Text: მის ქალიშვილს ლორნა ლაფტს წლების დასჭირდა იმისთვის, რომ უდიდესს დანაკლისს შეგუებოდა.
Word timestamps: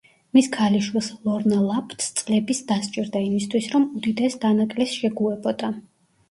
მის 0.35 0.47
ქალიშვილს 0.53 1.09
ლორნა 1.27 1.59
ლაფტს 1.65 2.09
წლების 2.19 2.61
დასჭირდა 2.71 3.21
იმისთვის, 3.27 3.69
რომ 3.75 3.87
უდიდესს 4.01 4.41
დანაკლისს 4.47 4.99
შეგუებოდა. 5.05 5.73